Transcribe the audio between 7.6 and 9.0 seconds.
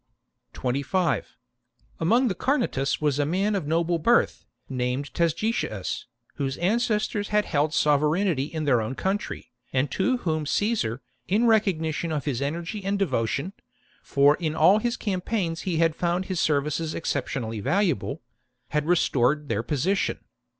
sovereignty in their own